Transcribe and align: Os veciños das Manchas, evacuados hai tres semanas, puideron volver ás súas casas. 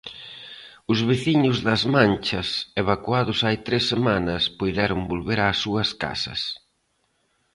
Os 0.91 0.99
veciños 1.09 1.57
das 1.67 1.81
Manchas, 1.95 2.47
evacuados 2.81 3.39
hai 3.45 3.57
tres 3.67 3.83
semanas, 3.91 4.43
puideron 4.59 4.99
volver 5.11 5.39
ás 5.49 5.57
súas 5.63 5.89
casas. 6.03 6.41